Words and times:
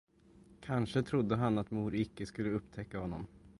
Kanske 0.61 1.01
trodde 1.03 1.35
han, 1.35 1.57
att 1.57 1.71
mor 1.71 1.95
icke 1.95 2.25
skulle 2.25 2.49
upptäcka 2.51 2.99
honom. 2.99 3.27